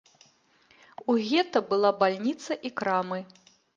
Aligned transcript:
У 1.13 1.15
гета 1.29 1.63
была 1.73 1.91
бальніца 2.01 2.59
і 2.71 2.73
крамы. 2.83 3.19